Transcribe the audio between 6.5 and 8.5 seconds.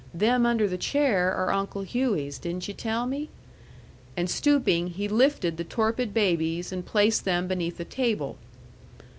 and placed them beneath a table.